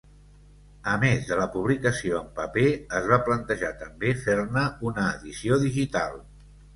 A 0.91 0.93
més 1.01 1.25
de 1.31 1.35
la 1.39 1.43
publicació 1.55 2.15
en 2.21 2.31
paper, 2.39 2.63
es 2.99 3.05
va 3.11 3.19
plantejar 3.27 3.69
també 3.81 4.15
fer-ne 4.23 4.65
una 4.93 5.05
edició 5.11 5.61
digital. 5.65 6.17